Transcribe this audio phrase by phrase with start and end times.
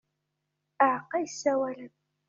[0.83, 1.93] Aɛeqqa yessawalen.